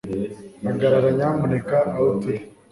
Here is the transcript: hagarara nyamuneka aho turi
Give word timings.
hagarara 0.65 1.09
nyamuneka 1.17 1.75
aho 1.89 2.05
turi 2.21 2.39